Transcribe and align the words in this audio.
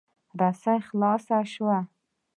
رسۍ 0.39 0.79
خلاصه 0.87 1.37
شي. 1.51 1.69